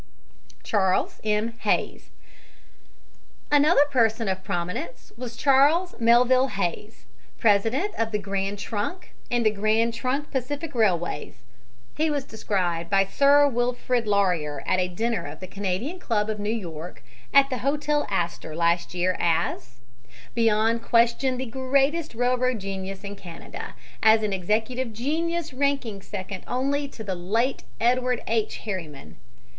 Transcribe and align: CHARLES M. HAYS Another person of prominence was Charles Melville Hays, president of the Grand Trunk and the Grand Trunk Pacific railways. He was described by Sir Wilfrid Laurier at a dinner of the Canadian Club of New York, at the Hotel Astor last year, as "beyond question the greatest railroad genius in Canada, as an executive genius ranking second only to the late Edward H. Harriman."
CHARLES 0.63 1.21
M. 1.23 1.49
HAYS 1.59 2.09
Another 3.51 3.85
person 3.85 4.27
of 4.27 4.43
prominence 4.43 5.11
was 5.15 5.35
Charles 5.37 5.93
Melville 5.99 6.47
Hays, 6.47 7.05
president 7.37 7.93
of 7.99 8.11
the 8.11 8.17
Grand 8.17 8.57
Trunk 8.57 9.13
and 9.29 9.45
the 9.45 9.51
Grand 9.51 9.93
Trunk 9.93 10.31
Pacific 10.31 10.73
railways. 10.73 11.43
He 11.95 12.09
was 12.09 12.23
described 12.23 12.89
by 12.89 13.05
Sir 13.05 13.47
Wilfrid 13.47 14.07
Laurier 14.07 14.63
at 14.65 14.79
a 14.79 14.87
dinner 14.87 15.27
of 15.27 15.39
the 15.39 15.45
Canadian 15.45 15.99
Club 15.99 16.31
of 16.31 16.39
New 16.39 16.49
York, 16.49 17.03
at 17.31 17.51
the 17.51 17.59
Hotel 17.59 18.07
Astor 18.09 18.55
last 18.55 18.95
year, 18.95 19.15
as 19.19 19.81
"beyond 20.33 20.81
question 20.81 21.37
the 21.37 21.45
greatest 21.45 22.15
railroad 22.15 22.57
genius 22.57 23.03
in 23.03 23.15
Canada, 23.15 23.75
as 24.01 24.23
an 24.23 24.33
executive 24.33 24.93
genius 24.93 25.53
ranking 25.53 26.01
second 26.01 26.43
only 26.47 26.87
to 26.87 27.03
the 27.03 27.13
late 27.13 27.63
Edward 27.79 28.23
H. 28.25 28.57
Harriman." 28.65 29.17